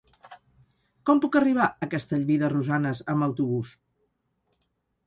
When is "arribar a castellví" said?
1.41-2.41